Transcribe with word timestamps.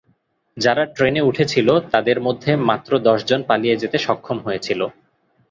যারা 0.57 0.83
ট্রেনে 0.95 1.21
উঠেছিল 1.21 1.67
তাদের 1.91 2.17
মধ্যে 2.21 2.51
মাত্র 2.69 2.91
দশজন 3.07 3.41
পালিয়ে 3.49 3.79
যেতে 3.81 3.97
সক্ষম 3.97 4.37
হয়েছিল। 4.39 4.81